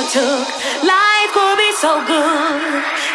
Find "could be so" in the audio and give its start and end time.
1.34-2.04